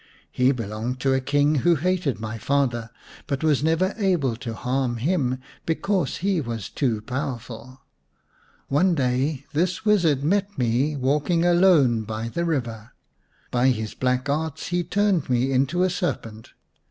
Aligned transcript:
He 0.31 0.51
belonged 0.51 0.99
to 1.01 1.13
a 1.13 1.21
king 1.21 1.57
who 1.61 1.75
hated 1.75 2.19
my 2.19 2.39
father, 2.39 2.89
but 3.27 3.43
was 3.43 3.63
never 3.63 3.93
able 3.99 4.35
to 4.37 4.55
harm 4.55 4.97
him 4.97 5.37
because 5.67 6.17
he 6.25 6.41
was 6.41 6.69
too 6.69 7.01
powerful. 7.01 7.81
One 8.67 8.95
day 8.95 9.45
this 9.53 9.85
wizard 9.85 10.23
met 10.23 10.57
me 10.57 10.95
walking 10.95 11.45
alone 11.45 12.01
by 12.01 12.29
this 12.29 12.43
river. 12.47 12.93
By 13.51 13.67
his 13.67 13.93
black 13.93 14.27
arts 14.27 14.69
he 14.69 14.83
turned 14.83 15.29
me 15.29 15.51
into 15.51 15.83
a 15.83 15.89
serpent. 15.91 16.53